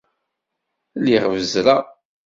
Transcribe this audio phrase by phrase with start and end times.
[0.99, 1.81] Lliɣ bezzreɣ.